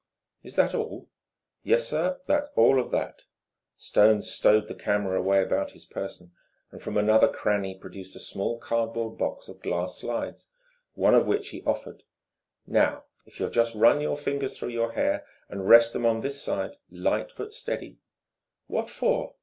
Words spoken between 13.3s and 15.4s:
you'll just run your fingers through your hair